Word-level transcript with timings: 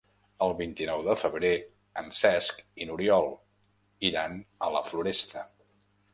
El 0.43 0.53
vint-i-nou 0.59 1.03
de 1.07 1.15
febrer 1.23 1.51
en 2.03 2.09
Cesc 2.21 2.65
i 2.85 2.89
n'Oriol 2.91 3.31
iran 4.11 4.43
a 4.69 4.73
la 4.79 4.85
Floresta. 4.91 5.47